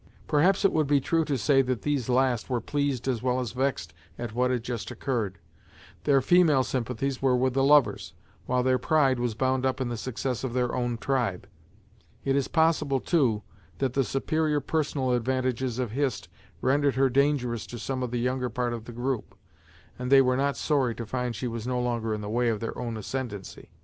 [0.25, 3.51] Perhaps it would be true to say that these last were pleased as well as
[3.51, 5.37] vexed at what had just occurred.
[6.05, 8.13] Their female sympathies were with the lovers,
[8.47, 11.47] while their pride was bound up in the success of their own tribe.
[12.25, 13.43] It is possible, too,
[13.77, 16.29] that the superior personal advantages of Hist
[16.61, 19.37] rendered her dangerous to some of the younger part of the group,
[19.99, 22.59] and they were not sorry to find she was no longer in the way of
[22.59, 23.69] their own ascendency.